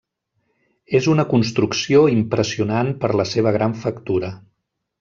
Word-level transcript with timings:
És 0.99 1.09
una 1.11 1.25
construcció 1.33 2.01
impressionant 2.15 2.91
per 3.05 3.13
la 3.23 3.27
seva 3.35 3.55
gran 3.59 3.77
factura. 3.87 4.33